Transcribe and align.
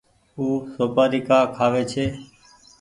او 0.37 0.45
سوپآري 0.73 1.19
ڪآ 1.27 1.39
کآوي 1.55 1.83
ڇي۔ 1.91 2.05